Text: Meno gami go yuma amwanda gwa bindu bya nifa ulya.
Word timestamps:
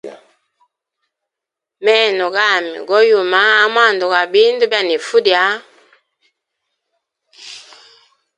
Meno 1.85 2.25
gami 2.35 2.75
go 2.87 2.97
yuma 3.09 3.39
amwanda 3.63 4.03
gwa 4.09 4.23
bindu 4.33 4.63
bya 4.71 4.81
nifa 4.83 5.11
ulya. 5.17 5.43